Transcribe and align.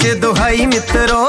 च 0.00 0.14
दुहाई 0.20 0.66
मित्रों 0.66 1.26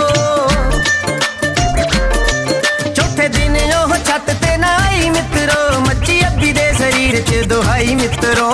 चौथे 2.95 3.27
दिन 3.35 3.55
ओह 3.79 3.93
छत 4.07 4.29
ते 4.43 4.55
नाई 4.63 5.09
मित्रों 5.15 5.81
मच्छी 5.87 6.19
अभी 6.29 6.51
दे 6.59 6.67
शरीर 6.79 7.21
च 7.29 7.45
दुहाई 7.53 7.95
मित्रों 8.01 8.51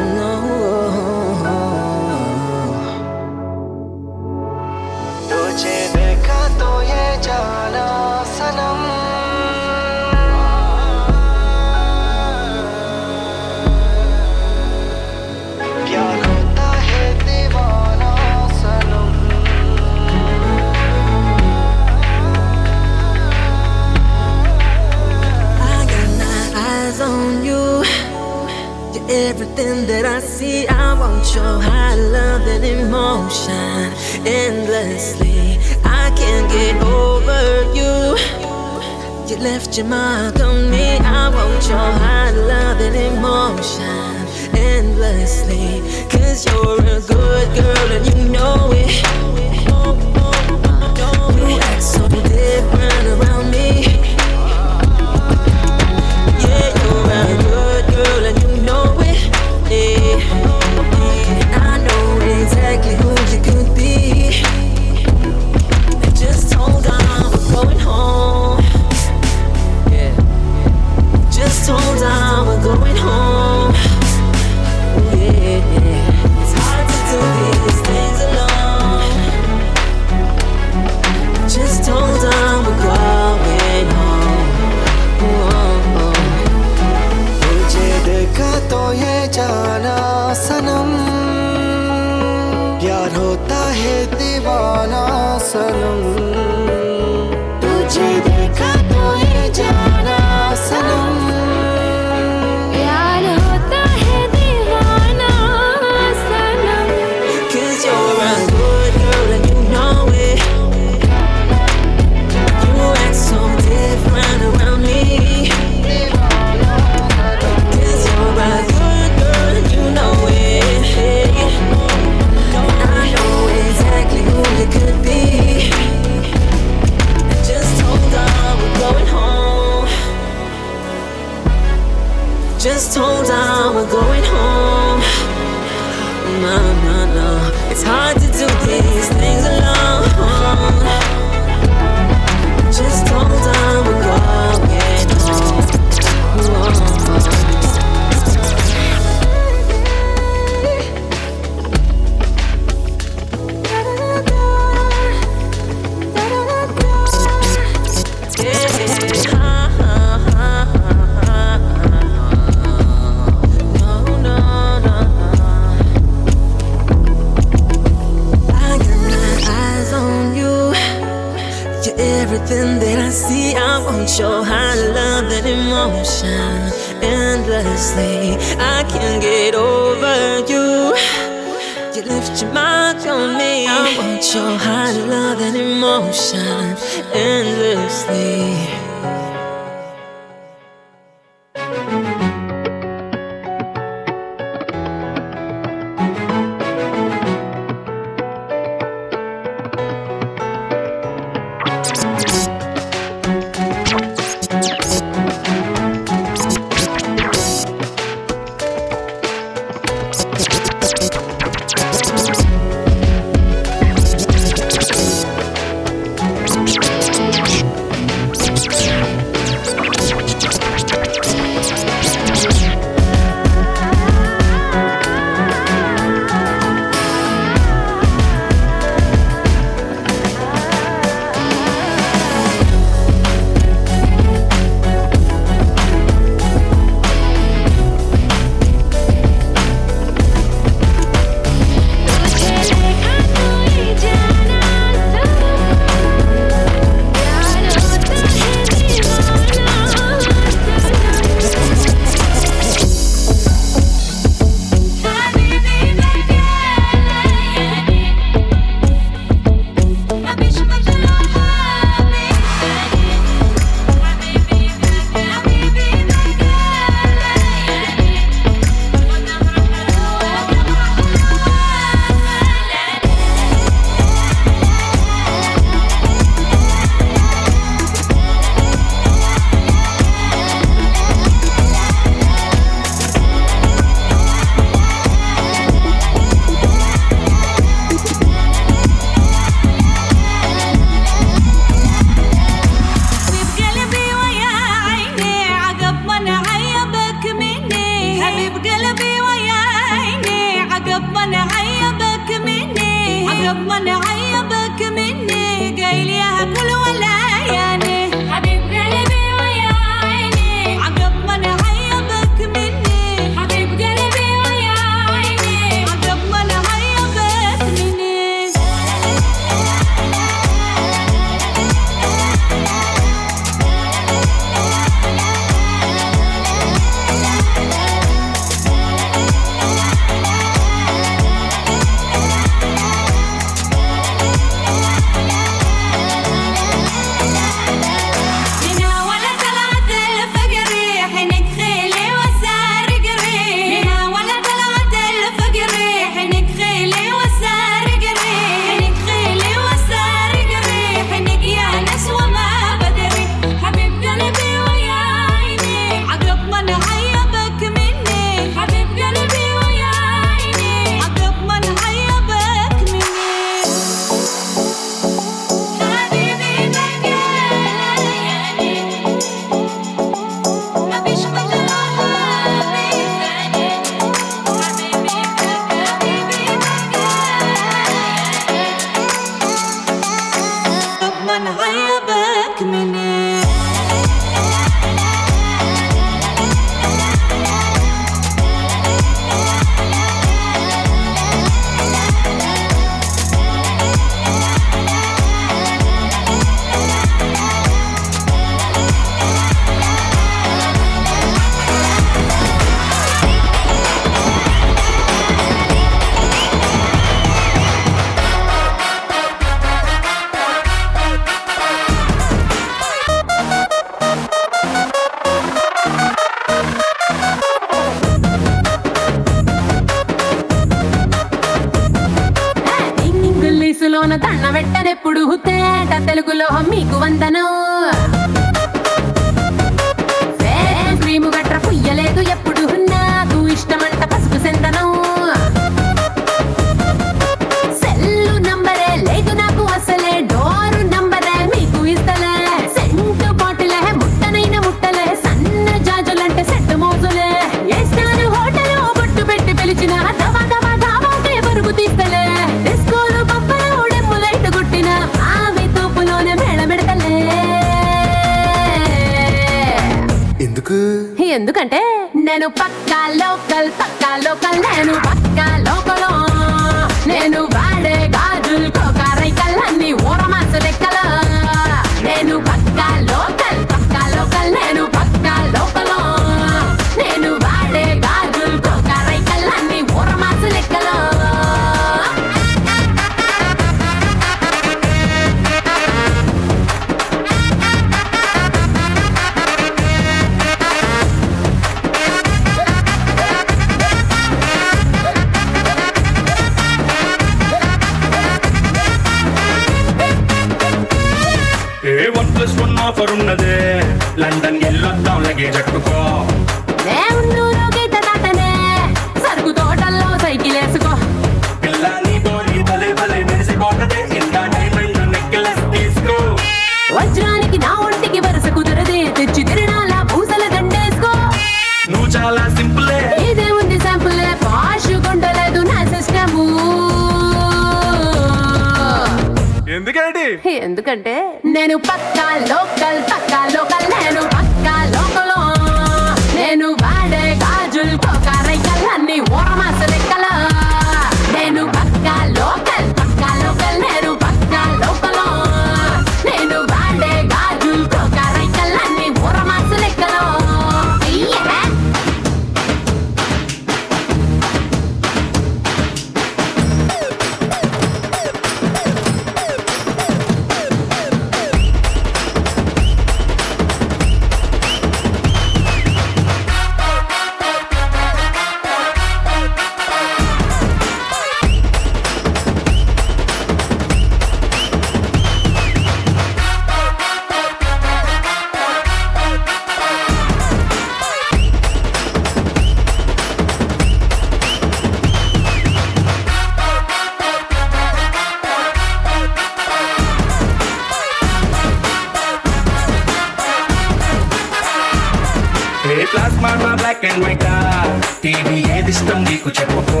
టీవీ 598.28 598.56
ఏదిష్టం 598.72 599.24
నీకు 599.24 599.48
చెప్పుకో. 599.48 600.00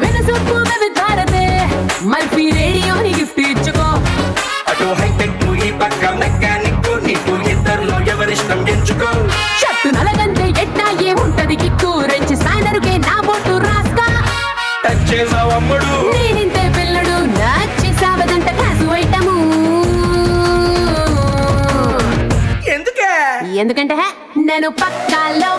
వినసొప్పు 0.00 0.54
వివిధారతే 0.68 1.42
మల్పి 2.02 2.44
రేడియోని 2.50 3.10
గిఫ్ట్ 3.14 3.40
ఇచ్చుకో. 3.40 3.88
అటు 4.70 4.86
హైటెక్ 5.00 5.42
ఈ 5.66 5.70
పక్క 5.72 6.04
మెకానిక్ 6.20 6.88
నీకు 7.06 7.32
ఎవరిష్టం 8.10 8.60
ఎంచుకో. 8.68 9.10
షట్టు 9.60 9.88
నలగంటే 9.88 10.46
ఎట్టా 10.62 10.86
ఏముంటది 11.08 11.56
కిక్కు? 11.56 11.92
రెంచి 12.12 12.36
నా 12.98 13.16
బోటు 13.26 13.54
రాస్తా. 13.66 14.06
టచ్ 14.84 15.04
చేసావు 15.12 15.50
అమ్ముడు? 15.50 15.90
నేనింతే 16.14 16.64
పిల్లడు 16.78 17.16
నచ్చేసావదంట 17.40 18.48
క్లాసు 18.58 18.88
ఐటము. 19.02 19.36
ఎందుకే? 22.76 23.12
ఎందుకంటే 23.58 23.94
నేను 24.50 24.68
పక్కాలో 24.68 25.49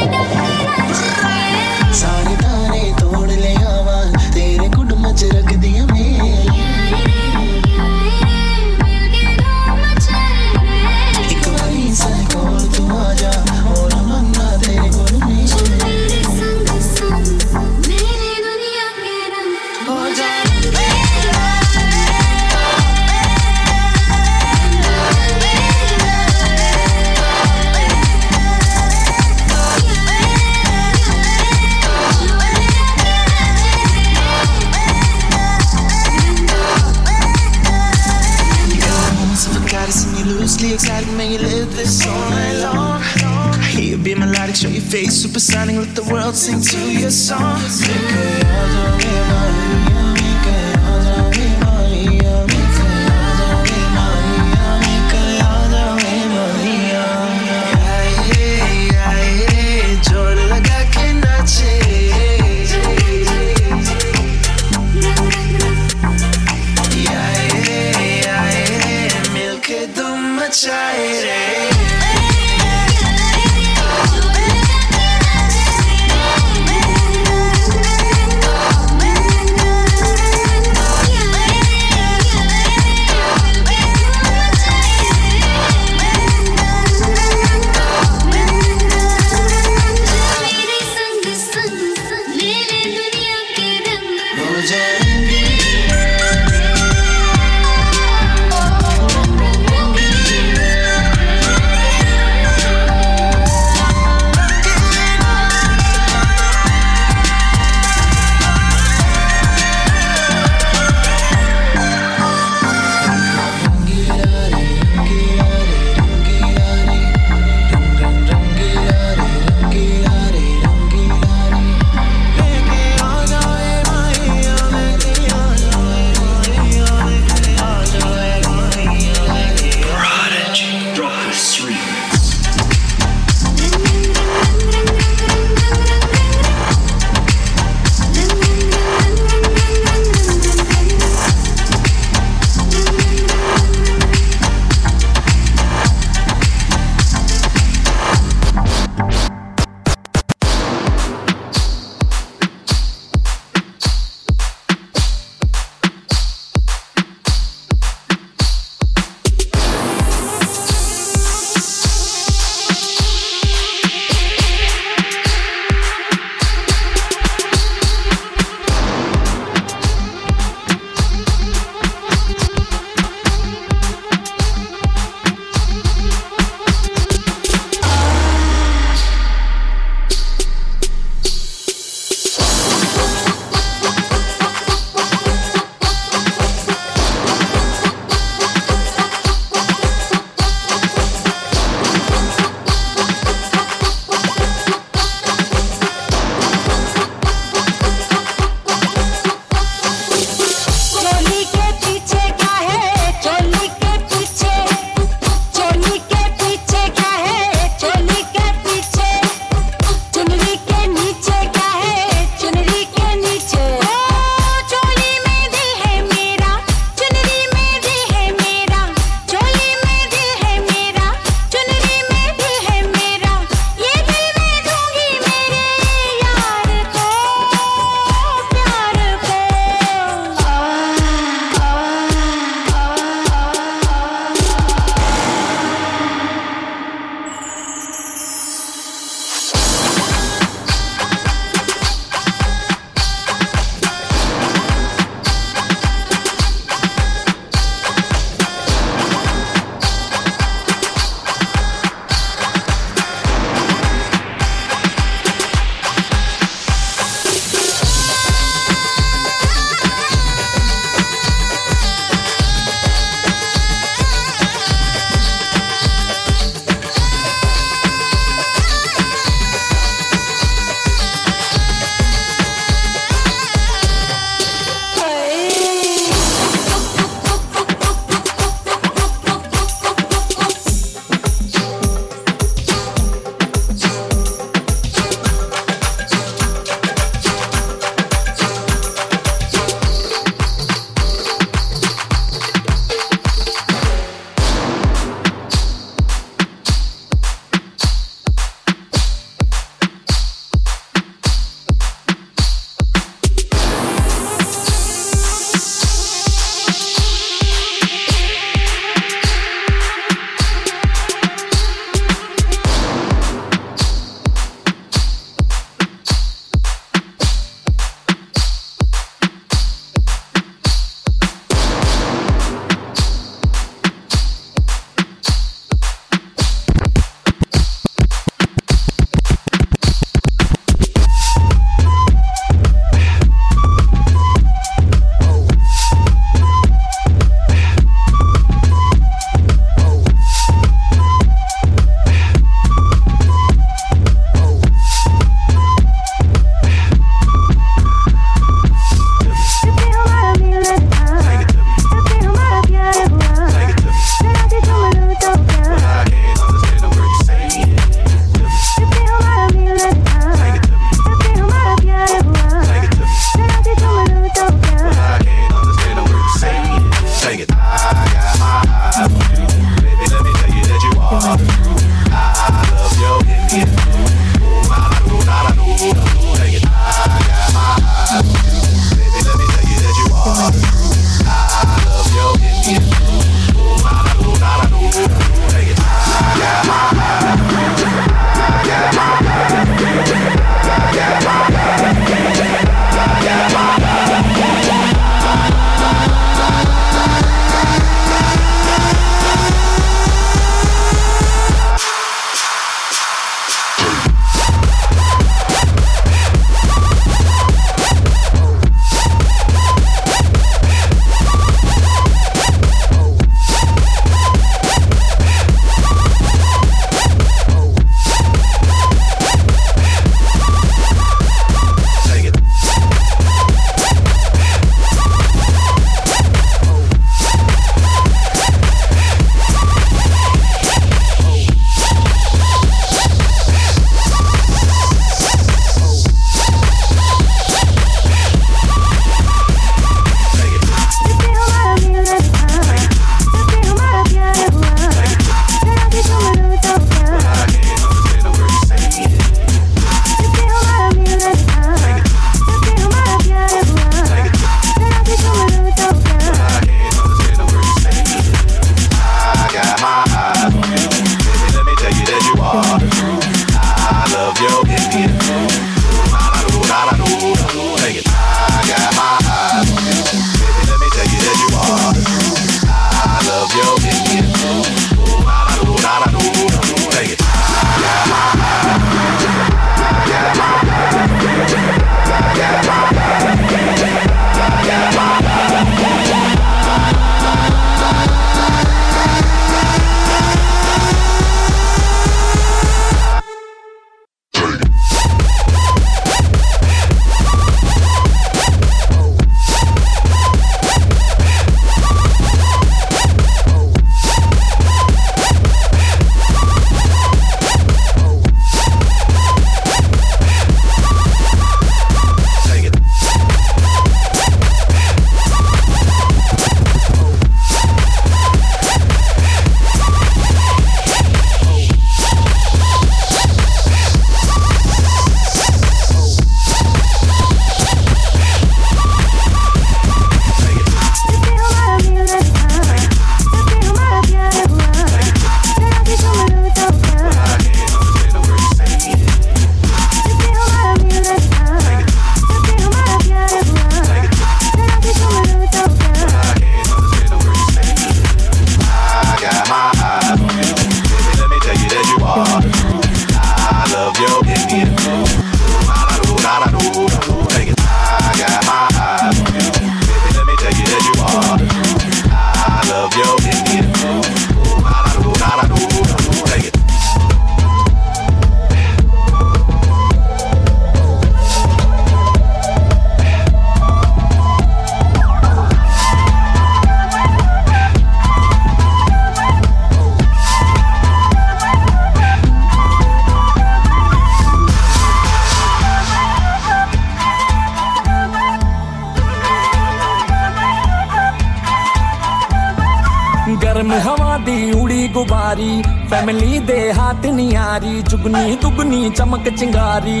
गर्म 593.44 593.72
हवा 593.86 594.16
दी 594.26 594.36
उड़ी 594.60 594.86
गुबारी 594.96 595.52
फैमिली 595.90 596.38
दे 596.50 596.58
हाथ 596.78 597.04
नियारी 597.18 597.82
जुगनी 597.90 598.36
दुगनी 598.42 598.90
चमक 598.98 599.28
चिंगारी 599.38 600.00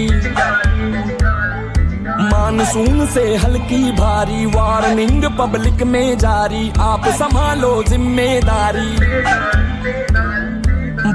मानसून 2.32 3.06
से 3.14 3.24
हल्की 3.42 3.82
भारी 4.00 4.44
वार्निंग 4.56 5.24
पब्लिक 5.38 5.82
में 5.92 6.18
जारी 6.18 6.70
आप 6.88 7.06
संभालो 7.20 7.72
ज़िम्मेदारी 7.88 8.90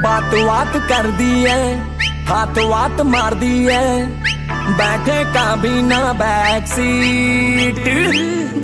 बात 0.05 0.33
बात 0.47 0.73
कर 0.91 1.11
दी 1.19 1.31
है 1.43 1.61
हाथ 2.29 2.59
बात 2.71 3.01
मार 3.13 3.33
दी 3.43 3.55
है 3.65 3.85
बैठे 4.79 5.23
का 5.33 5.45
भी 5.61 5.81
ना 5.91 6.01
बैक 6.21 6.67
सीट 6.73 7.83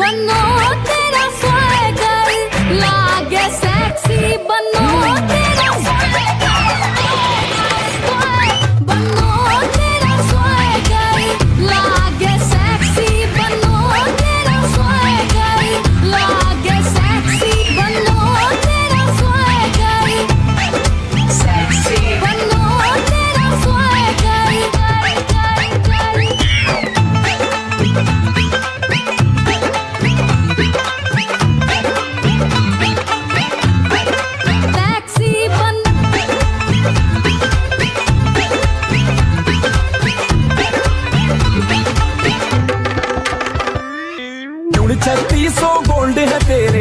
बनोते 0.02 1.01
लागे 2.80 3.46
सेक्सी 3.60 4.38
बनो 4.50 4.88
तेरा। 5.32 6.21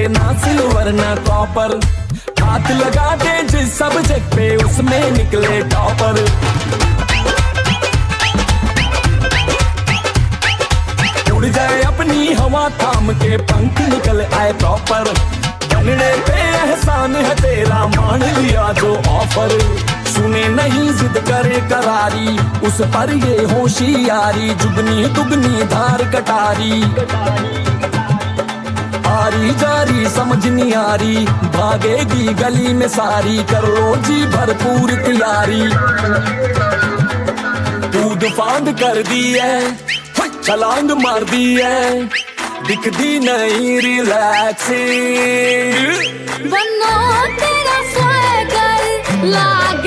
ना 0.08 0.32
सिल्वर 0.44 0.92
ना 0.92 1.14
कॉपर 1.28 1.74
हाथ 2.42 2.70
लगा 2.70 3.14
दे 3.16 3.42
जिस 3.48 3.72
सब्जेक्ट 3.78 4.34
पे 4.34 4.54
उसमें 4.64 5.10
निकले 5.10 5.60
टॉपर 5.74 6.22
उड़ 11.34 11.44
जाए 11.44 11.82
अपनी 11.82 12.32
हवा 12.32 12.68
थाम 12.82 13.12
के 13.22 13.36
पंख 13.52 13.80
निकल 13.90 14.24
आए 14.24 14.52
प्रॉपर 14.52 15.12
बनने 15.80 16.10
पे 16.26 16.32
एहसान 16.32 17.14
है 17.16 17.34
तेरा 17.34 17.86
मान 17.96 18.22
लिया 18.22 18.72
जो 18.80 18.94
ऑफ़र 19.10 19.58
सुने 20.10 20.46
नहीं 20.56 20.92
जिद 20.98 21.18
करे 21.28 21.60
करारी 21.70 22.38
उस 22.68 22.80
पर 22.94 23.14
ये 23.16 23.44
होशियारी 23.54 24.54
जुगनी 24.62 25.04
दुगनी 25.14 25.64
धार 25.74 26.04
कटारी, 26.14 26.80
कटारी। 26.94 27.69
आरी 29.10 29.50
जारी 29.60 30.00
समझ 30.10 30.46
नहीं 30.46 30.72
आ 30.74 30.94
रही। 30.94 31.24
भागेगी 31.56 32.24
गली 32.34 32.72
में 32.72 32.88
सारी 32.88 33.38
कर 33.52 33.66
जी 34.06 34.18
भरपूर 34.26 34.90
तैयारी। 35.06 35.62
कूद 37.94 38.22
फांद 38.38 38.66
कर 38.80 39.02
दी 39.02 39.24
है 39.32 39.56
छलांग 40.44 40.90
मार 41.02 41.24
दी 41.24 41.46
है। 41.54 42.04
दिखदी 42.66 43.18
नहीं 43.18 43.80
रिलैक्सिंग 43.80 45.28
बनो 46.52 46.94
तेरा 47.40 47.78
swagger, 47.92 48.80
लागे 49.24 49.79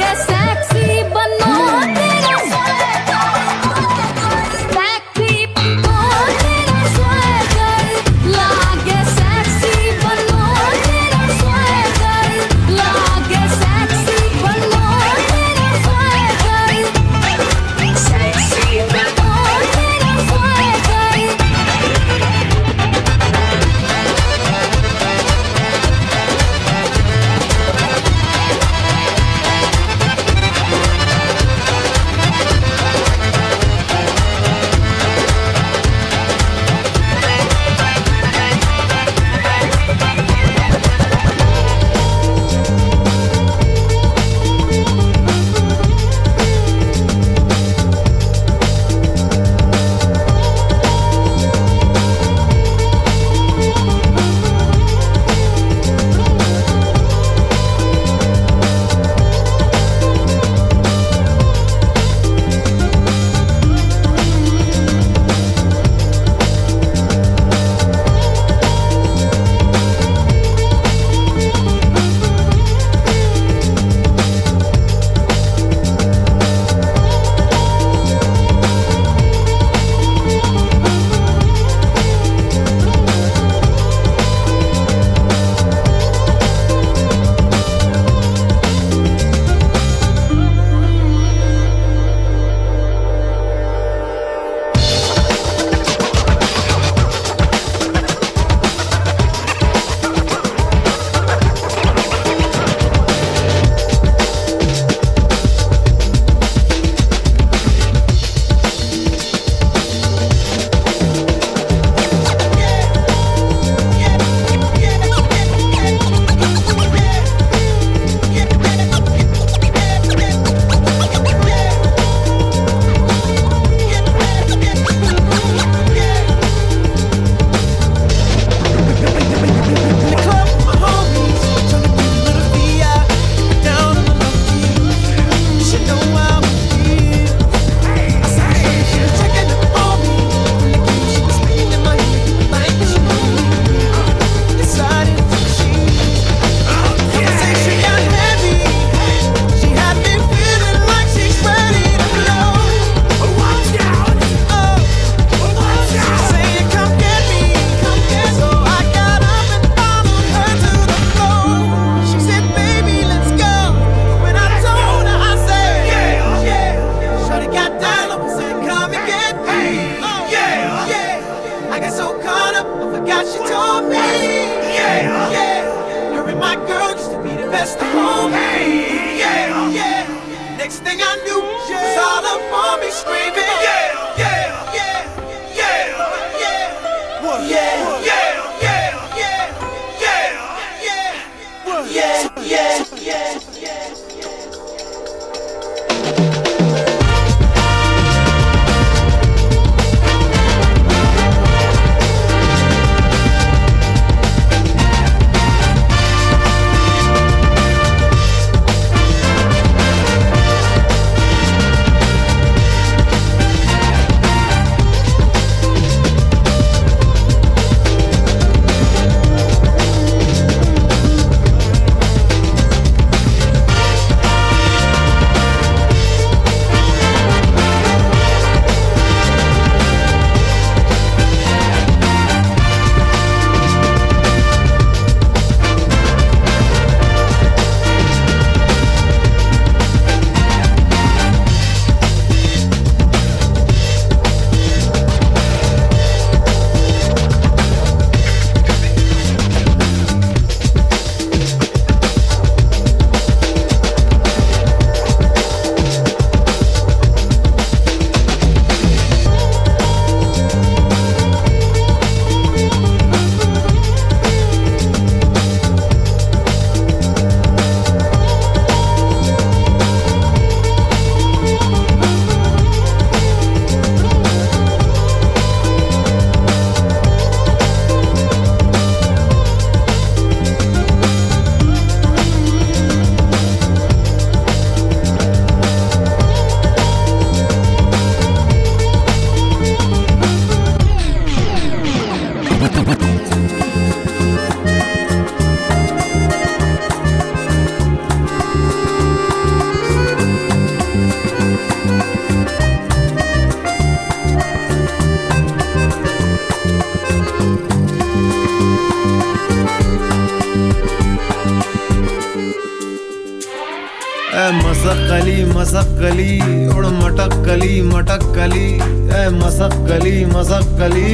कली 316.23 316.67
उड़ 316.67 316.85
मटक 316.87 317.33
कली 317.45 317.81
मटक 317.81 318.23
कली 318.35 318.67
ऐ 319.11 319.29
मसक 319.29 319.73
कली 319.87 320.13
मसक 320.25 320.67
कली 320.79 321.07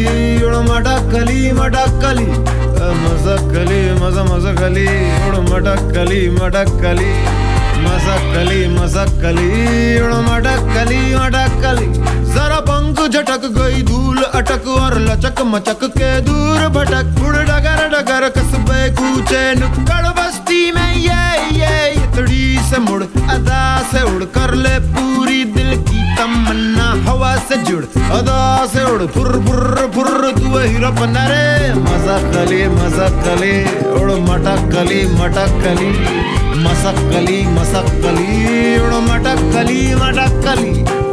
उड़ 0.44 0.56
मटक 0.68 1.10
कली 1.14 1.52
मटक 1.52 1.98
कली 2.04 2.26
ऐ 2.26 2.90
मसक 3.02 3.50
कली 3.54 3.80
मस 4.02 4.18
मस 4.30 4.46
कली 4.60 4.86
उड़ 5.28 5.40
मटक 5.50 5.82
कली 5.96 6.30
मटक 6.30 6.70
कली 6.84 7.10
मसक 7.86 8.30
कली 8.34 8.68
मसक 8.68 9.20
कली 9.22 9.50
उड़ 10.02 10.14
मटक 10.30 10.62
कली 10.76 11.02
मटक 11.16 11.60
कली 11.64 11.88
जरा 12.30 12.60
पंख 12.60 13.00
झटक 13.10 13.46
गई, 13.58 13.82
धूल 13.82 14.22
अटक, 14.24 14.68
और 14.68 15.00
लचक 15.00 15.42
मचक 15.46 15.84
के 15.98 16.10
दूर 16.22 16.68
भटक। 16.76 17.24
उड़ 17.26 17.36
डगर 17.36 17.88
डगर 17.94 18.30
कसबे 18.30 18.90
कूचे 18.96 19.44
नुक्कड़ 19.56 20.09
से 22.70 22.80
मुड़, 22.80 23.04
अदा 23.04 23.62
से 23.92 24.02
उड़, 24.06 24.24
कर 24.36 24.54
ले 24.54 24.78
पूरी 24.90 25.44
दिल 25.54 25.76
की 25.82 26.02
तमन्ना, 26.16 26.88
हवा 27.10 27.36
से 27.48 27.58
जुड़, 27.64 27.84
अदा 28.12 28.42
से 28.66 28.84
उड़, 28.84 29.06
फुर 29.08 29.32
फुर 29.48 29.92
फुर, 29.96 30.32
तू 30.32 30.58
हीरो 30.58 30.92
बना 30.92 31.26
रे। 31.28 31.74
मज़ा 31.74 32.18
कली 32.34 32.68
मज़ा 32.68 33.10
कली, 33.26 33.56
उड़ 33.94 34.12
मटक 34.30 34.70
कली 34.74 35.02
मटक 35.16 35.60
कली 35.64 35.92
मसक 36.64 36.98
कली 37.12 37.46
मसक 37.48 37.92
कली, 38.04 38.80
उड़ 38.80 38.94
मटक 39.10 39.42
कली 39.54 39.96
मटक 39.96 40.42
कली। 40.46 41.09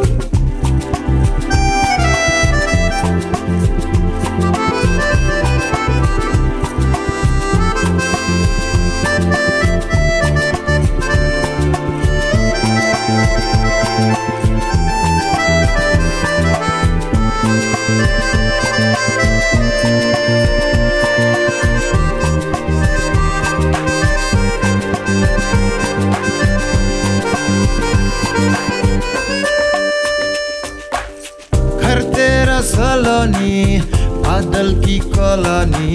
बादल 34.67 34.85
की 34.85 34.99
कॉलोनी। 35.15 35.91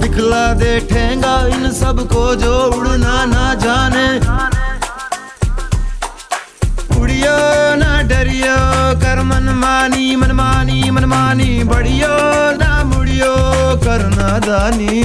दिखला 0.00 0.44
दे 0.60 0.72
ठेंगा 0.90 1.34
इन 1.48 1.70
सबको 1.72 2.24
जो 2.36 2.52
उड़ना 2.76 3.16
ना 3.26 3.44
जाने। 3.64 4.06
उड़ियो 7.00 7.38
ना 7.80 7.92
डरियो, 8.10 8.56
कर 9.00 9.22
मनमानी 9.24 10.16
मनमानी 10.16 10.90
मनमानी 10.90 11.50
बढ़ियो 11.64 12.14
ना 12.60 12.72
मुड़ियो 12.84 13.32
करना 13.86 14.28
दानी। 14.46 15.00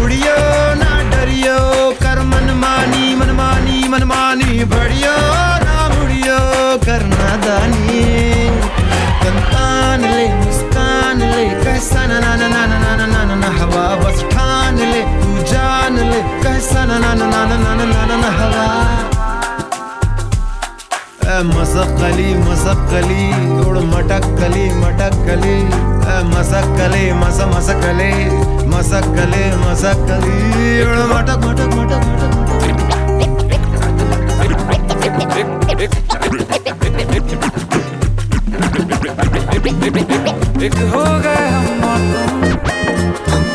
उड़ियो 0.00 0.38
ना 0.82 0.92
डरियो, 1.12 1.58
कर 2.02 2.22
मनमानी 2.32 3.14
मनमानी 3.16 3.88
मनमानी 3.88 4.64
बढ़ियो 4.72 5.16
ना 5.66 5.88
मुड़ियो 5.94 6.38
करना 6.86 7.36
दानी। 7.46 8.02
कंतान 9.24 10.00
ले 10.06 10.26
मुस्कान 10.34 10.73
ले 11.20 11.44
कैसा 11.64 12.04
ना 12.10 12.18
ना 12.24 12.34
ना 12.40 12.48
ना 12.54 12.64
ना 12.72 12.78
ना 12.96 13.06
ना 13.12 13.22
ना 13.28 13.34
ना 13.42 13.48
हवा 13.58 13.84
बस 14.02 14.22
ठान 14.32 14.76
ले 14.92 15.02
तू 15.22 15.42
जान 15.52 15.96
ले 16.10 16.20
कैसा 16.44 16.84
ना 16.90 16.98
ना 17.04 17.12
ना 17.20 17.26
ना 17.32 17.44
ना 17.50 17.56
ना 17.64 17.84
ना 17.92 18.04
ना 18.10 18.16
ना 18.22 18.30
हवा 18.38 18.66
ए 21.34 21.42
मसक्कली 21.52 22.28
मसक्कली 22.48 23.22
उड़ 23.66 23.78
मटक्कली 23.92 24.64
मटक्कली 24.82 25.56
ए 26.14 26.18
मसक्कली 26.34 27.04
मस 27.22 27.40
मसक्कली 27.54 28.12
मसक्कली 28.74 29.44
मसक्कली 29.64 30.38
उड़ 30.88 30.98
मटक 31.14 31.46
मटक 31.46 31.74
मटक 31.78 32.02
मटक 32.10 33.54
एक 40.64 40.74
हो 40.92 41.04
गए 41.24 41.46
हम 41.54 41.80
तुम। 43.28 43.53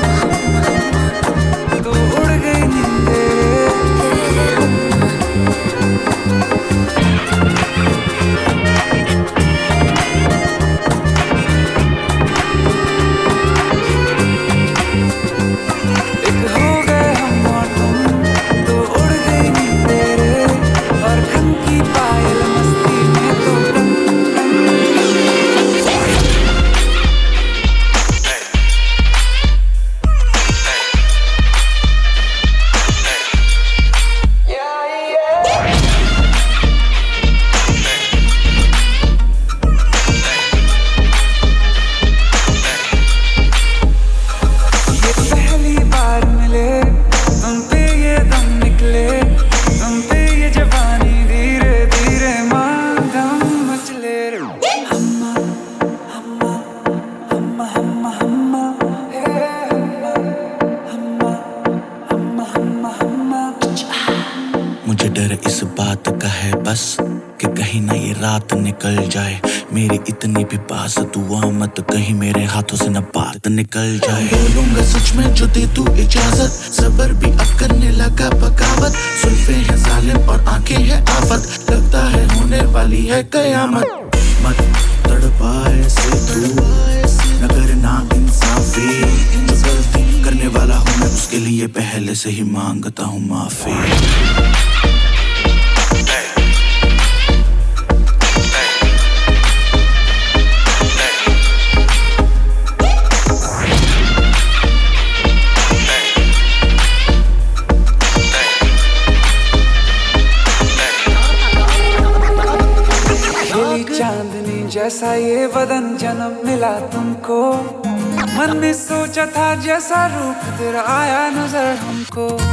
जैसा 119.89 120.05
रूप 120.07 120.41
तेरा 120.57 120.81
आया 120.85 121.21
नज़र 121.33 121.75
हमको। 121.81 122.48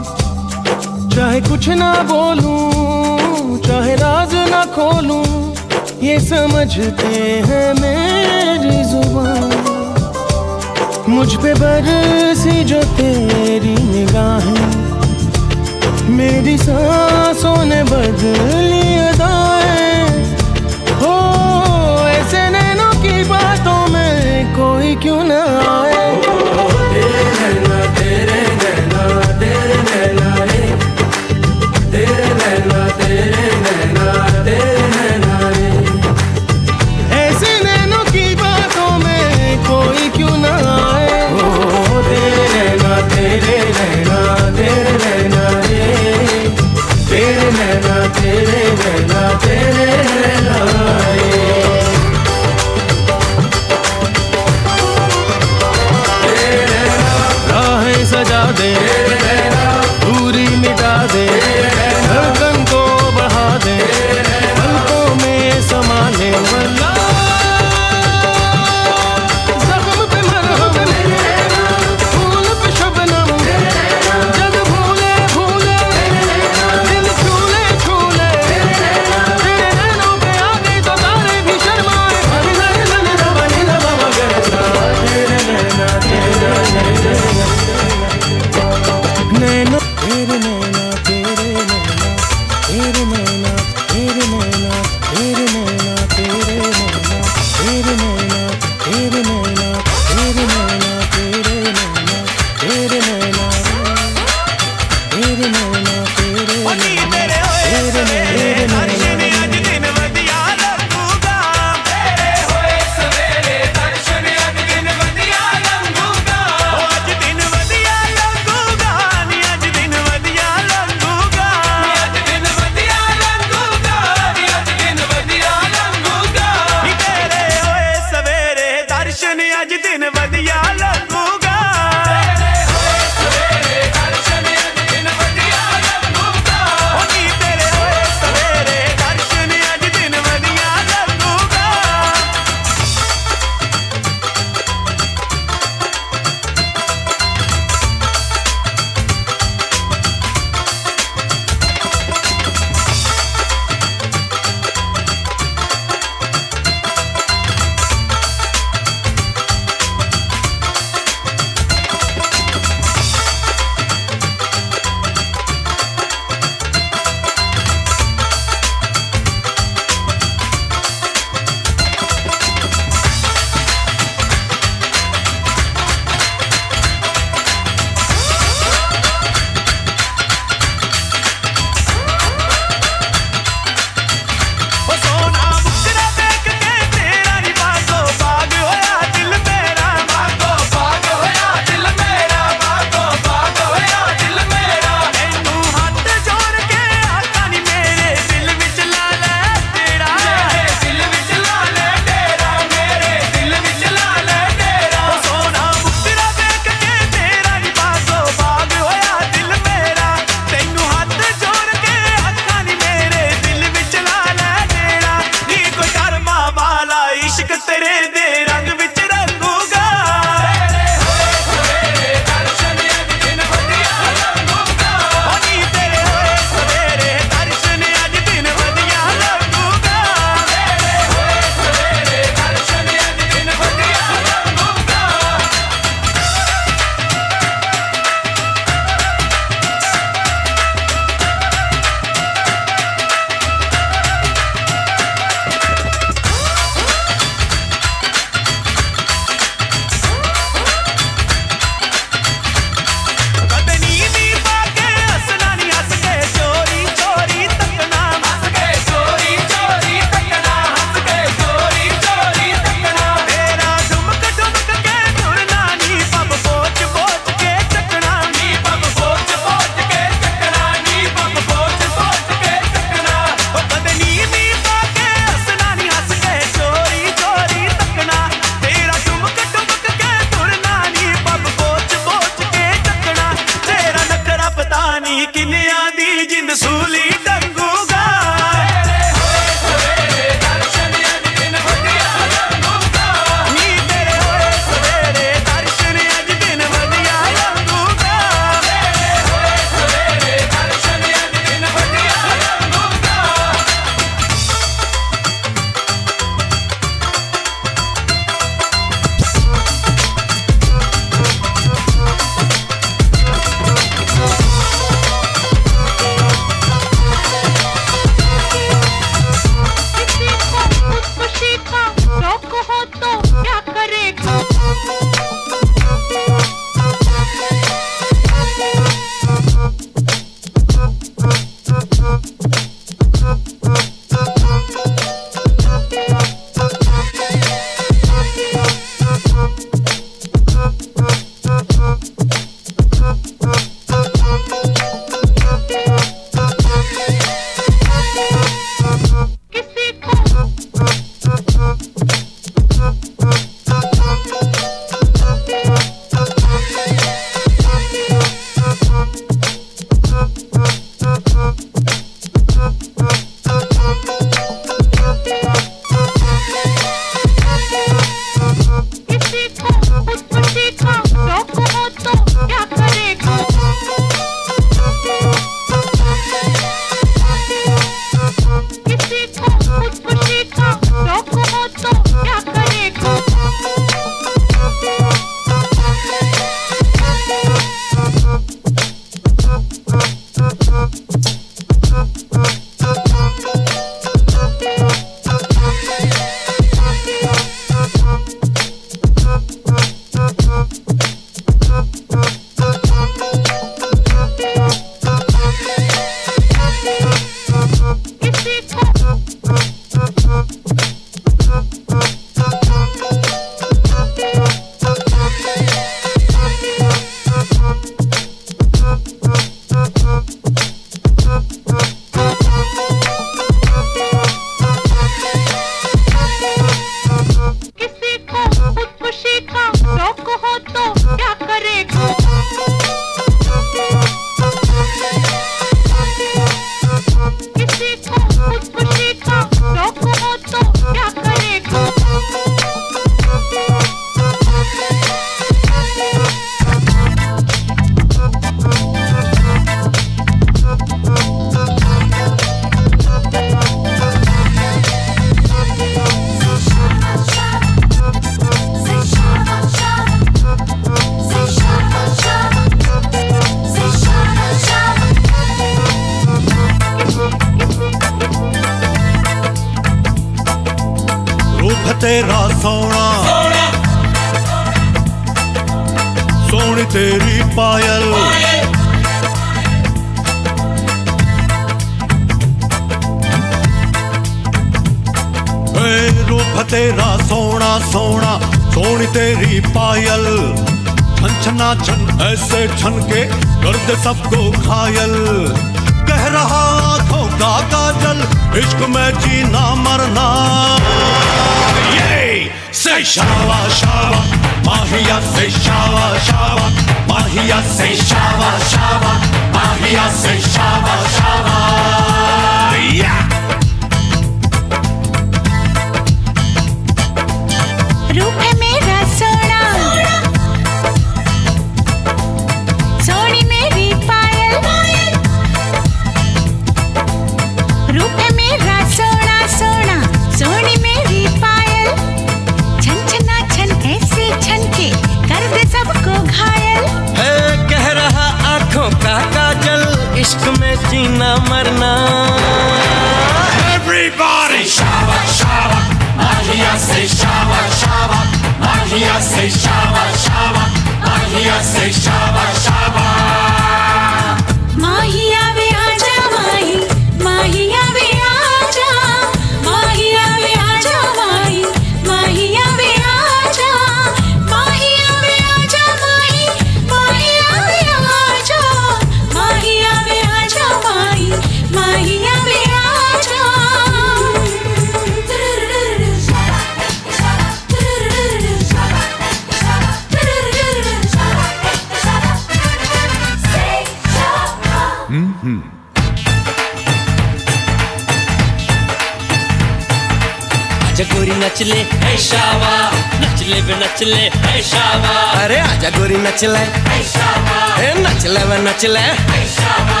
आजा 590.96 591.04
गोरी 591.12 591.34
नच 591.40 591.60
ले 591.68 591.80
ऐ 592.08 592.16
शावा। 592.26 592.72
नच 593.20 593.40
ले 593.48 593.60
वे 593.68 593.74
नचले 593.80 594.20
ऐ 594.48 594.60
शावा। 594.64 595.14
अरे 595.42 595.58
आजा 595.60 595.90
गोरी 595.96 596.16
नच 596.24 596.44
ले 596.52 596.62
ऐ 596.96 597.02
शावा। 597.12 597.58
ए 597.84 597.92
नच 598.00 598.24
ले 598.34 598.44
वे 598.48 598.56
नच 598.64 598.84
ले। 598.94 599.02
ऐ 599.36 599.44
शावा। 599.56 600.00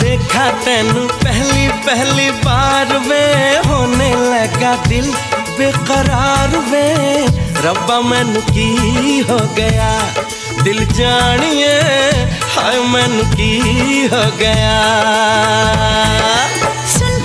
देखा 0.00 0.48
तेनू 0.64 1.06
पहली 1.24 1.68
पहली 1.86 2.30
बार 2.48 2.96
वे 3.08 3.24
होने 3.68 4.10
लगा 4.32 4.74
दिल 4.88 5.12
बेकरार 5.58 6.56
वे। 6.72 6.86
रब्बा 7.64 8.00
मैनू 8.10 8.40
की 8.54 8.68
हो 9.30 9.38
गया? 9.56 9.90
दिल 10.64 10.84
जानिए 10.92 11.72
हाय 12.54 12.78
मन 12.92 13.20
की 13.36 13.52
हो 14.12 14.24
गया। 14.38 14.78
सुन 16.98 17.20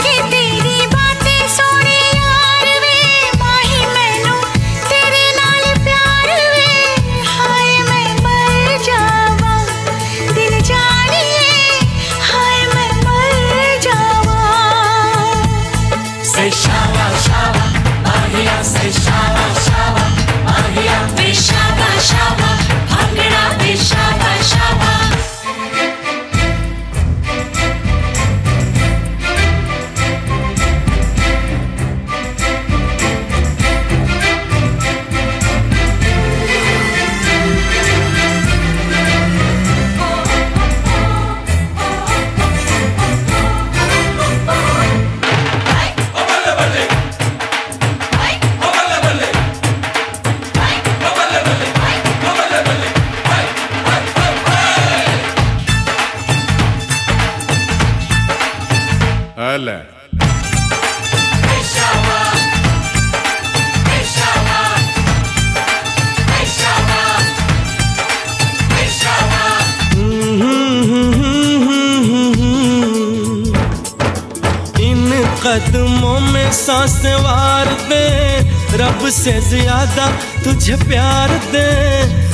रब 79.05 79.11
से 79.11 79.31
ज़्यादा 79.39 80.05
तुझे 80.43 80.75
प्यार 80.89 81.29
दे। 81.53 81.69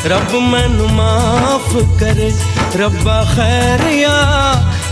रब 0.07 0.31
मैनू 0.51 0.87
माफ़ 0.95 1.73
करे। 1.99 2.29
रब्बा 2.79 3.17
खैर 3.33 3.81
या 3.91 4.15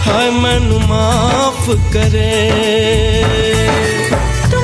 हाय 0.03 0.30
मैनू 0.43 0.80
माफ़ 0.91 1.69
करे। 1.95 2.35
तो 4.51 4.60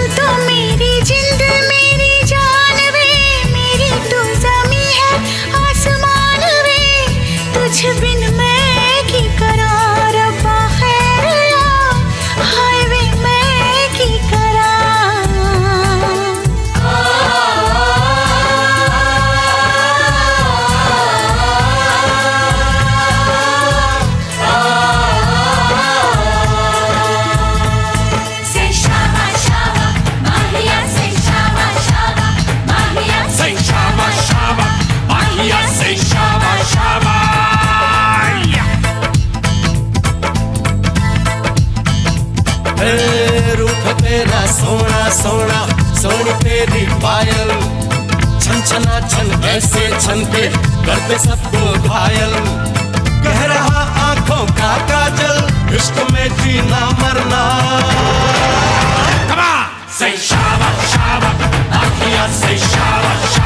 सोना 44.59 45.09
सोना 45.21 45.59
सोनी 46.01 46.33
तेरी 46.43 46.85
पायल 47.05 47.49
छन 48.43 48.61
छना 48.69 48.99
छन 49.07 49.31
ऐसे 49.53 49.87
छन 49.99 50.23
के 50.35 50.47
करते 50.87 51.17
सबको 51.27 51.63
घायल 51.89 52.33
कह 53.25 53.43
रहा 53.53 53.83
आँखों 54.07 54.43
का 54.59 54.71
काजल 54.91 55.75
इश्क 55.75 55.99
में 56.13 56.27
जीना 56.41 56.83
मरना 57.01 57.43
Come 59.29 59.39
on. 59.45 59.65
Say 59.97 60.13
shaba 60.27 60.69
shaba. 60.93 61.31
Mahia 61.71 63.44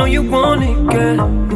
know 0.00 0.06
you 0.06 0.22
want 0.22 0.62
it, 0.62 0.86
girl. 0.86 1.49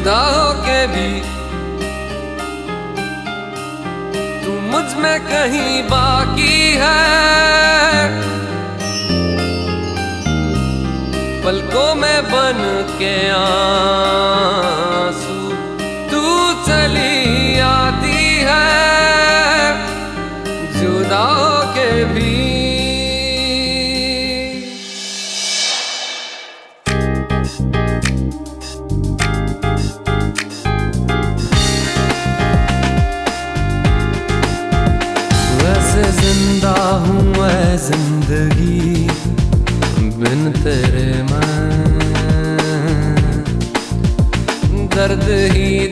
जुदा 0.00 0.20
हो 0.20 0.52
के 0.52 0.86
भी। 0.86 1.08
तू 4.44 4.52
मुझमें 4.52 5.20
कहीं 5.20 5.82
बाकी 5.82 6.78
है। 6.80 8.22
पलकों 11.44 11.94
में 11.94 12.24
बन 12.24 12.60
के 12.98 13.14
आस। 13.30 15.19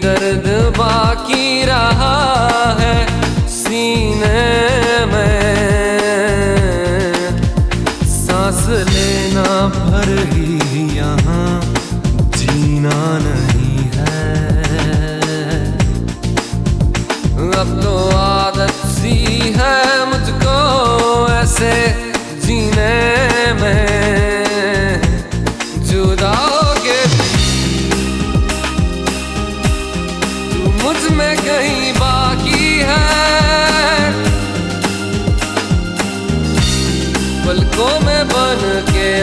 दर्द 0.03 0.47
बाकी 0.79 1.65
रहा 1.65 2.15
है 2.81 2.97
सीने 3.51 4.68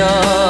के 0.06 0.45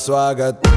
swagat 0.00 0.69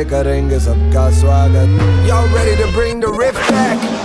से 0.00 0.04
करेंगे 0.10 0.58
सबका 0.60 1.08
स्वागत 1.20 1.80
Y'all 2.08 2.28
ready 2.34 2.56
to 2.62 2.68
bring 2.78 3.00
the 3.00 3.12
riff 3.22 3.48
back? 3.50 3.99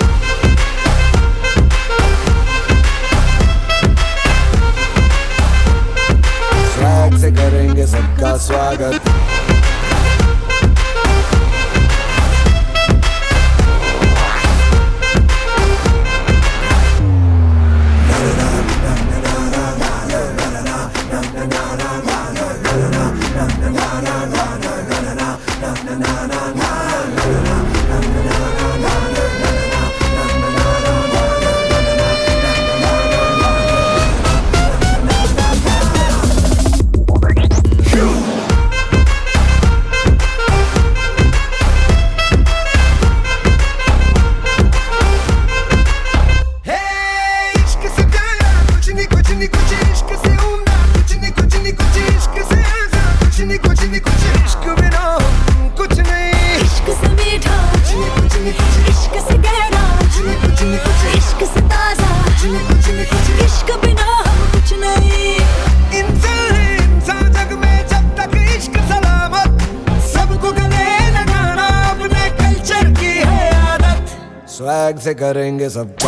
as 75.75 75.81
a 75.81 76.04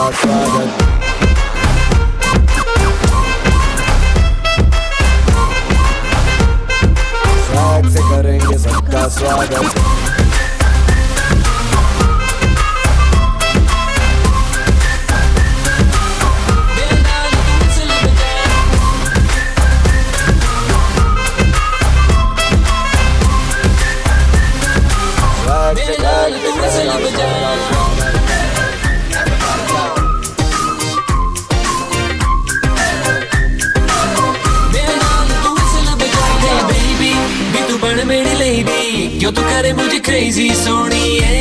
lady 38.48 39.19
क्यों 39.19 39.32
तू 39.38 39.41
करे 39.44 39.72
मुझे 39.78 39.99
crazy? 40.07 40.48
सोनिए 40.57 41.32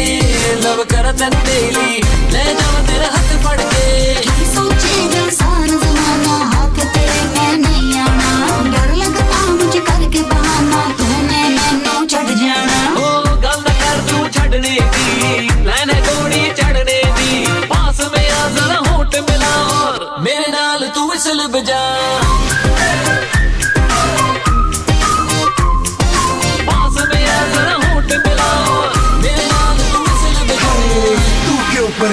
love 0.63 0.83
करा 0.93 1.13
तैਨੂੰ 1.21 1.43
daily 1.49 1.91
ले 2.33 2.45
जावा 2.59 2.81
तेरा 2.89 3.09
हाथ 3.15 3.31
फड़ 3.45 3.61
के। 3.73 3.85
सोचेगा 4.55 5.23
सारा 5.39 5.77
जमाना 5.83 6.37
हाथ 6.53 6.81
तेरे 6.95 7.23
में 7.35 7.53
नहीं 7.65 8.01
आना। 8.07 8.31
डर 8.73 8.91
लगता 9.03 9.39
मुझे 9.59 9.81
करके 9.89 10.23
बहाना 10.33 10.81
तूने 10.99 11.43
मैनू 11.57 11.95
छड़ 12.13 12.31
जाना। 12.43 12.81
ओ 13.03 13.09
गल 13.45 13.63
कर 13.83 13.99
तू 14.11 14.27
छड़ने 14.39 14.77
दी 14.97 15.49
प्लान 15.63 15.91
है 15.91 16.01
गोड़ी 16.09 16.43
चढ़ने 16.61 17.01
दी। 17.19 17.31
पास 17.75 18.01
में 18.15 18.27
आ 18.31 18.43
जरा 18.59 18.81
होठ 18.89 19.21
मिला 19.31 19.55
और 19.79 19.95
मेरे 20.27 20.51
नाल 20.57 20.89
तू 20.97 21.11
विसल 21.13 21.47
बजा 21.55 21.83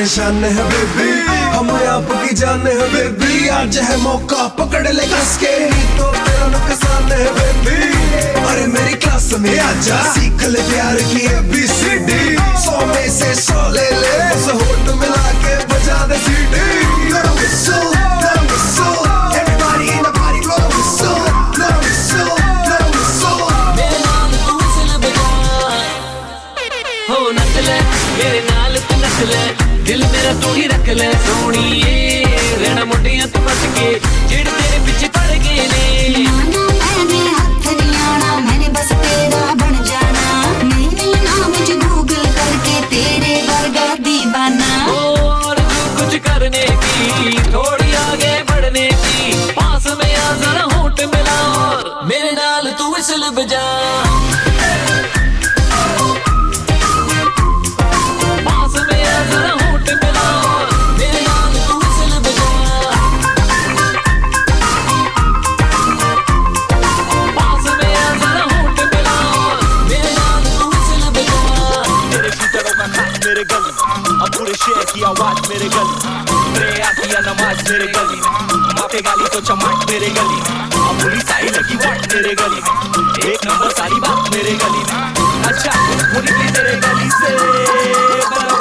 परेशान 0.04 0.44
है 0.44 0.64
बेबी 0.70 1.12
हम 1.56 1.70
आपकी 1.72 2.34
जान 2.36 2.66
है 2.68 2.88
बेबी 2.94 3.48
आज 3.56 3.78
है 3.88 3.96
मौका 4.02 4.48
पकड़ 4.60 4.88
ले 4.88 5.06
कस 5.08 5.32
के। 5.44 5.54
तो 5.98 6.10
तेरा 6.18 6.48
नुकसान 6.56 7.12
है 7.12 7.28
बेबी 7.38 7.78
अरे 8.44 8.66
मेरी 8.74 8.94
क्लास 9.00 9.32
में 9.40 9.58
आजा 9.60 10.02
सीख 10.14 10.44
ले 10.56 10.62
प्यार 10.72 10.98
की 11.14 11.24
एबीसीडी 11.40 12.36
सौ 12.66 12.86
में 12.92 13.10
से 13.20 13.34
सौ 13.48 13.70
ले 13.76 13.90
ले। 14.02 14.14
होठ 14.52 14.94
मिला 15.00 15.32
के 15.46 15.56
बजा 15.72 16.06
दे 16.12 16.20
नाल 28.50 28.78
तू 28.90 29.63
दिल 29.86 30.04
मेरा 30.12 30.34
तू 30.42 30.54
ही 30.54 30.66
रख 30.68 30.88
ले 30.98 31.12
सोनिए। 31.24 32.24
रहना 32.60 32.84
मुंडियाँ 32.86 33.28
तू 33.30 33.40
बच 33.40 33.64
के 33.76 33.88
जेड़ 34.30 34.48
तेरे 34.48 34.80
पीछे 34.86 35.08
पड़ 35.08 35.32
गए 35.44 35.66
ने। 35.72 35.84
मैंने 36.28 37.20
हाथ 37.30 37.68
नहीं 37.70 37.96
आना 38.04 38.30
मैंने 38.46 38.70
बस 38.70 38.92
तेरा 39.04 39.54
बन 39.62 39.84
जाना। 39.90 40.26
नहीं 40.64 40.90
मिलना 40.90 41.48
मुझे 41.48 41.76
गूगल 41.76 42.24
करके 42.38 42.76
तेरे 42.94 43.36
वर्गा 43.48 43.88
दीवाना। 44.06 44.72
और 44.94 45.60
जो 45.74 45.86
कुछ 45.98 46.16
करने 46.28 46.66
की 46.86 47.38
थोड़ी 47.54 47.94
आगे 48.04 48.34
बढ़ने 48.52 48.88
की। 49.04 49.34
पास 49.52 49.88
में 50.00 50.16
आ 50.16 50.32
जरा 50.44 50.66
होठ 50.76 51.02
मिला 51.16 51.40
और 51.60 52.02
मेरे 52.06 52.32
नाल 52.32 52.72
तू 52.80 52.94
विसल 52.96 53.30
बजा। 53.38 53.66
मेरे 75.64 75.76
गली। 75.76 76.60
रे 76.60 76.82
आती 76.84 77.08
है 77.10 77.20
नमाज़ 77.26 77.72
मेरे 77.72 77.86
गली। 77.96 78.20
माफे 78.80 79.02
गाली 79.02 79.28
तो 79.34 79.40
चमाट 79.48 79.90
मेरे 79.90 80.10
गली। 80.18 80.40
अब 80.84 81.00
पुलिस 81.02 81.32
आई 81.32 81.48
लगी 81.56 81.76
वाट 81.76 82.14
मेरे 82.14 82.34
गली 82.42 83.32
एक 83.32 83.46
नंबर 83.46 83.70
सारी 83.72 84.00
बात 84.04 84.30
मेरे 84.36 84.56
गली 84.64 84.84
अच्छा 85.48 85.72
वो 86.14 86.22
तेरे 86.22 86.76
गली 86.84 87.10
से 87.20 88.53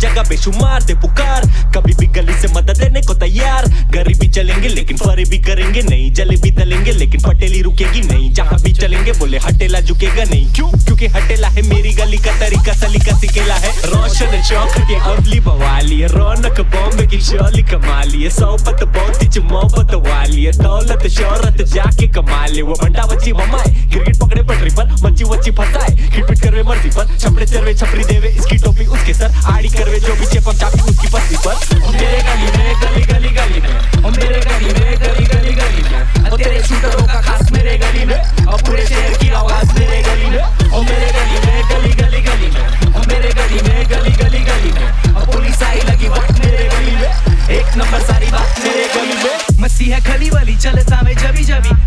जगह 0.00 0.28
बेशुमार 0.28 0.82
दे 0.82 0.94
पुकार। 0.94 1.46
कभी 1.74 1.94
भी 1.94 2.06
गली 2.14 2.34
से 2.40 2.48
मदद 2.54 2.82
लेने 2.82 3.02
को 3.02 3.14
तैयार। 3.14 3.69
गरीबी 4.00 4.28
चलेंगे, 4.28 4.68
लेकिन 4.68 4.96
फरे 4.96 5.24
भी 5.24 5.38
करेंगे। 5.38 5.80
नहीं 5.82 6.12
जलेबी 6.14 6.50
तलेंगे, 6.50 6.92
लेकिन 6.92 7.20
पटेली 7.20 7.60
रुकेगी 7.62 8.00
नहीं। 8.00 8.32
जहाँ 8.34 8.58
भी 8.60 8.72
चलेंगे, 8.72 9.12
बोले 9.12 9.38
हटेला 9.38 9.80
झुकेगा 9.80 10.24
नहीं। 10.24 10.52
क्यों? 10.54 10.68
क्योंकि 10.84 11.06
हटेला 11.06 11.48
है 11.48 11.62
मेरी 11.62 11.92
गली 11.92 12.18
का 12.18 12.38
तरीका, 12.38 12.72
सलीका 12.72 13.16
सिकेला 13.18 13.54
है। 13.54 13.72
रोशन 13.86 14.42
चौक 14.42 14.88
के 14.88 14.94
अवली 14.94 15.40
बवाली 15.40 16.00
है। 16.00 16.08
रौनक 16.08 16.60
बॉम्बे 16.74 17.06
की 17.06 17.20
शोली 17.20 17.62
कमाली 17.62 18.22
है। 18.22 18.30
सोबत 18.30 18.84
बहुत 18.86 19.22
ही 19.22 19.40
मोहब्बत 19.40 19.94
वाली 20.08 20.44
है। 20.44 20.52
दौलत, 20.52 21.06
शोहरत 21.08 21.62
जाके 21.66 22.06
कमा 22.08 22.46
ले 22.46 22.62
वो 22.62 22.74
बंडा 22.82 23.02
बच्ची 23.02 23.32
ममाए 23.32 23.74
क्रिकेट 23.90 24.18
पकड़े 24.18 24.42
पटरी 24.42 24.70
पर 24.70 24.92
मच्छी 25.04 25.24
वच्ची 25.24 25.50
फंसाए। 25.50 25.96
खिटपिट 26.08 26.40
करवे 26.40 26.62
मर्ज़ी 26.62 26.90
पर, 26.90 27.16
छपड़े 27.18 27.46
चरवे 27.46 27.74
छपरी 27.74 28.04
देवे। 28.04 28.28
इसकी 28.30 28.56
टोपी 28.56 28.86
उसके 28.86 29.14
सर, 29.14 29.30
आड़ी 29.46 29.68
करवे। 29.68 30.00
जो 30.00 30.14
भी 30.14 30.26
चेपम 30.26 30.52
चापी 30.52 30.80
उसकी 30.82 31.08
पत्नी 31.08 31.38
पर। 31.46 31.54
गली 31.90 32.50
में, 32.58 32.74
गली 32.82 33.02
गली 33.04 33.28
गली 33.28 33.60
में। 33.60 33.89
ओ 33.98 34.10
मेरे 34.10 34.40
गली 34.40 34.72
में, 34.80 34.98
गली 35.00 35.26
गली 35.26 35.54
गली 35.54 35.82
में। 35.82 36.36
तेरे 36.36 36.60
शूटरों 36.62 37.06
का 37.06 37.20
खास 37.20 37.50
मेरे 37.52 37.78
गली 37.78 38.04
में। 38.04 38.46
और 38.46 38.62
पूरे 38.62 38.86
शहर 38.86 39.18
की 39.18 39.28
आवाज़ 39.30 39.78
मेरे 39.78 40.02
गली 40.02 40.30
में। 40.30 40.42
और 40.70 40.84
मेरे 40.84 41.10
गली 41.12 41.38
में, 41.46 41.62
गली 41.70 41.92
गली 41.92 42.22
गली 42.22 42.50
में। 42.50 42.94
और 42.94 43.06
मेरे 43.06 43.28
गली 43.28 43.60
में, 43.68 43.90
गली 43.90 44.12
गली 44.12 44.38
गली 44.38 44.72
में। 44.72 45.14
और 45.14 45.26
पुलिस 45.26 45.62
आई 45.62 45.80
लगी 45.80 46.08
वक्त 46.08 46.44
मेरे 46.44 46.68
गली 46.68 46.96
में। 46.96 47.10
एक 47.50 47.76
नंबर 47.76 48.00
सारी 48.00 48.26
बात 48.26 48.58
मेरे 48.64 48.88
गली 48.94 49.22
में। 49.24 49.62
मस्ती 49.62 49.84
है 49.84 50.00
खली 50.00 50.30
वाली 50.30 50.56
चल 50.56 50.78
सावे 50.78 51.14
जबी 51.14 51.44
जबी 51.44 51.79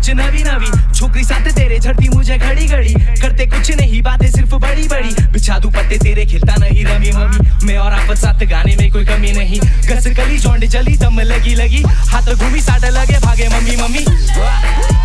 कुछ 0.00 0.10
नवी 0.10 0.42
नवी। 0.42 0.94
छोकरी 0.94 1.24
साथ 1.24 1.50
तेरे 1.52 1.78
झड़ती, 1.78 2.08
मुझे 2.08 2.36
घड़ी 2.36 2.66
घड़ी। 2.66 2.92
करते 3.20 3.46
कुछ 3.46 3.70
नहीं, 3.70 4.00
बातें 4.02 4.30
सिर्फ़ 4.30 4.54
बड़ी 4.54 4.86
बड़ी। 4.88 5.10
बिछा 5.32 5.58
दू 5.58 5.68
पत्ते 5.70 5.98
तेरे, 5.98 6.24
खिलता 6.26 6.54
नहीं 6.58 6.84
रमी 6.84 7.10
मम्मी 7.10 7.66
मैं 7.66 7.76
और 7.78 7.92
आप 7.92 8.12
साथ 8.16 8.44
गाने 8.44 8.76
में 8.76 8.90
कोई 8.92 9.04
कमी 9.04 9.32
नहीं। 9.32 9.60
गस 9.60 10.06
गली 10.08 10.38
जोंड 10.38 10.64
जली, 10.64 10.96
दम 10.96 11.20
लगी 11.20 11.54
लगी। 11.54 11.82
हाथ 11.86 12.32
घूमी 12.34 12.60
साट 12.60 12.84
लगे, 12.86 13.18
भागे 13.18 13.48
मम्मी 13.48 13.76
मम्मी। 13.76 14.04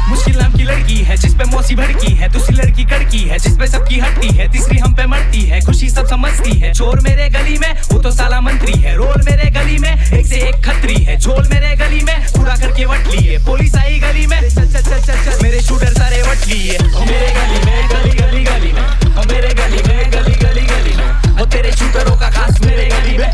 मुश्किल 0.09 0.37
नाम 0.41 0.53
की 0.53 0.63
लड़की 0.63 0.97
है, 1.01 1.17
जिस 1.17 1.33
पे 1.33 1.43
मौसी 1.45 1.75
भड़की 1.75 2.13
है। 2.13 2.31
दूसरी 2.31 2.55
लड़की 2.55 2.83
कड़की 2.83 3.19
है, 3.19 3.39
जिस 3.39 3.57
पे 3.57 3.67
सबकी 3.67 3.99
हटती 3.99 4.35
है। 4.37 4.51
तीसरी 4.51 4.77
हम 4.77 4.95
पे 4.95 5.05
मरती 5.05 5.41
है, 5.41 5.61
खुशी 5.61 5.89
सब 5.89 6.07
समझती 6.07 6.59
है। 6.59 6.73
चोर 6.73 6.99
मेरे 6.99 7.29
गली 7.29 7.57
में, 7.57 7.73
वो 7.91 7.99
तो 7.99 8.11
साला 8.11 8.41
मंत्री 8.41 8.81
है। 8.81 8.95
रोल 8.95 9.21
मेरे 9.29 9.49
गली 9.51 9.77
में, 9.77 10.11
एक 10.13 10.25
से 10.25 10.35
एक 10.35 10.63
खतरी 10.65 11.03
है। 11.03 11.19
झोल 11.19 11.47
मेरे 11.53 11.75
गली 11.75 12.01
में, 12.03 12.15
पूरा 12.37 12.55
करके 12.55 12.85
वट 12.85 13.07
लिए। 13.15 13.37
पुलिस 13.39 13.75
आई 13.75 13.99
गली 13.99 14.27
में, 14.27 14.39
चल 14.41 14.73
चल 14.73 14.84
चल 14.85 14.99
चल 15.01 15.23
चल 15.25 15.39
मेरे 15.43 15.61
शूटर 15.61 15.93
सारे 15.93 16.21
वट 16.21 16.47
लिए 16.47 16.77
मेरे 16.79 17.29
गली 17.33 17.59
में, 17.65 17.89
गली 17.89 18.11
गली 18.11 18.43
गली 18.43 18.71
में। 18.73 18.81
मेरे 19.27 19.53
गली 19.53 19.81
में, 19.87 20.11
गली 20.11 20.33
गली 20.33 20.61
गली 20.61 20.95
में। 20.97 21.39
और 21.41 21.49
तेरे 21.49 21.71
शूटरों 21.71 22.17
का 22.17 22.29
खास 22.29 22.59
मेरे 22.61 22.85
गली 22.85 23.17
में। 23.17 23.31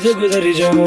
से 0.00 0.12
गुजर 0.14 0.52
जाऊँ। 0.52 0.86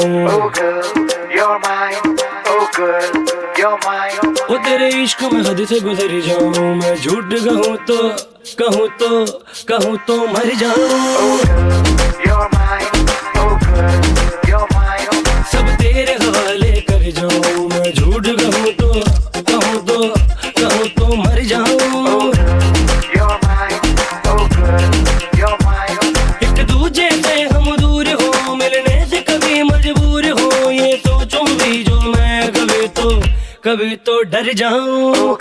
वो 4.50 4.56
तेरे 4.58 4.88
इश्क 5.02 5.22
में 5.32 5.40
हद 5.42 5.64
से 5.64 5.80
गुजर 5.80 6.20
जाऊँ। 6.20 6.74
मैं 6.76 6.94
झूठ 6.96 7.34
कहूँ 7.34 7.76
तो 7.88 7.96
कहूँ 8.58 8.88
तो 9.00 9.24
कहूँ 9.70 9.96
तो 10.06 10.16
मर 10.26 10.54
जाऊँ। 10.62 12.63
कभी 33.64 33.94
तो 34.06 34.14
डर 34.22 34.52
जाऊँ। 34.52 35.36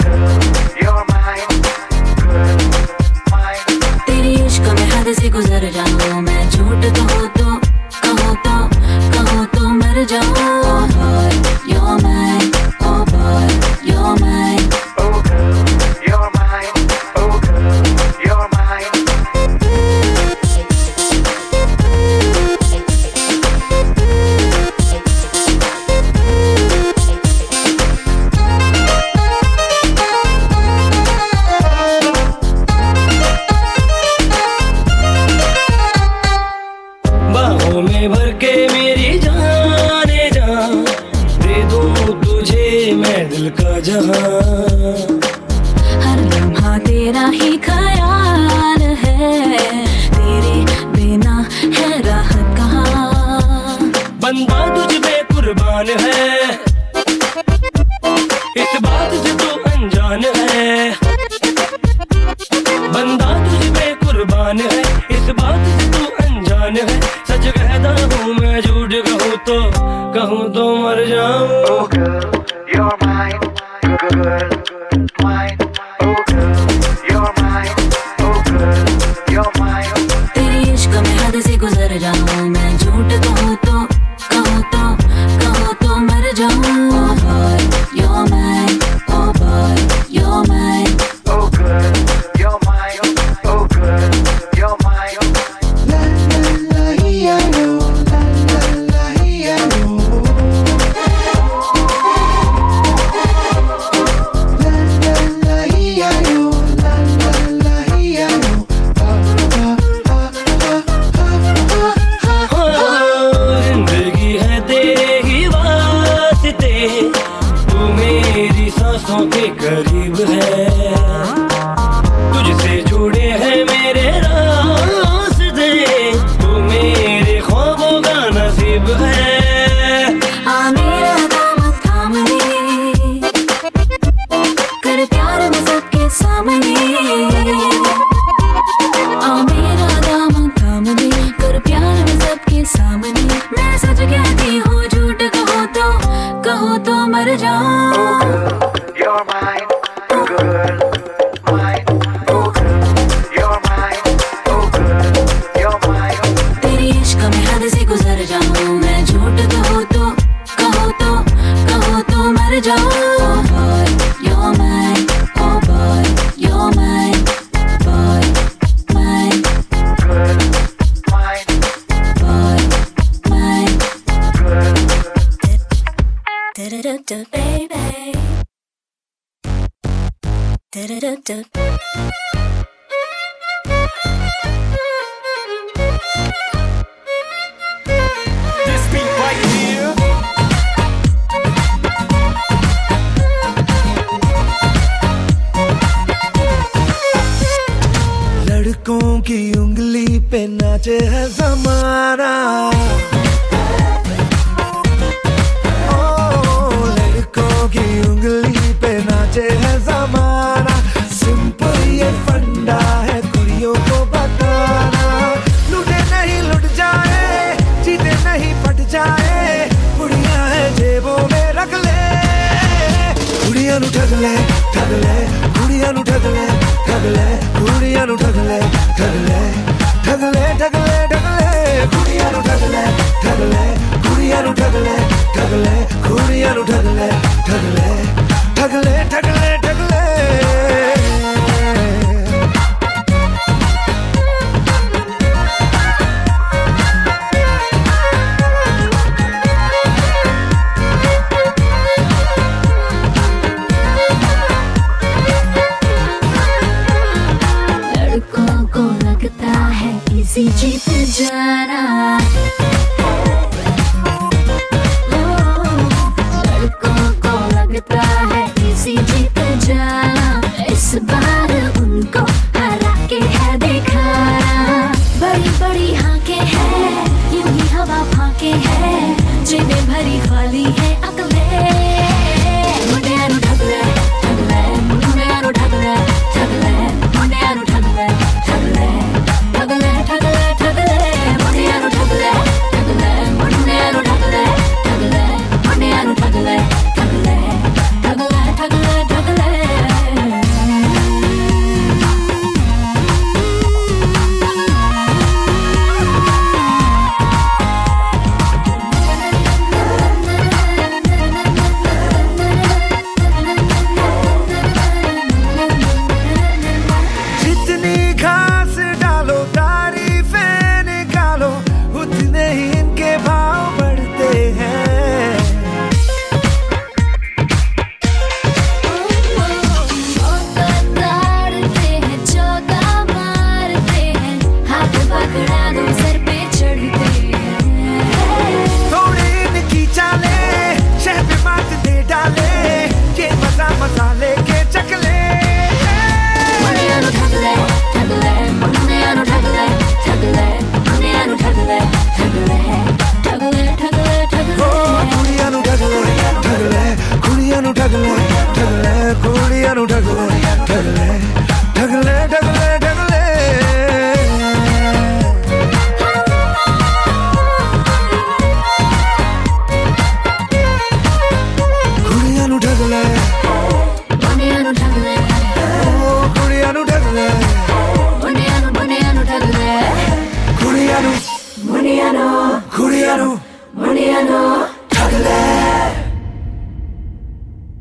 तेरी 4.06 4.34
इश्क 4.46 4.68
में 4.70 4.88
हद 4.92 5.12
से 5.20 5.30
गुजर 5.30 5.70
जाऊँ। 5.76 6.22
मैं 6.22 6.50
झूठ 6.50 6.86
कहो 6.98 7.26
तो 7.38 7.56
कहो 8.00 8.34
तो 8.46 8.56
कहो 9.14 9.46
तो 9.56 9.68
मर 9.70 10.04
जाऊँ। 10.12 10.63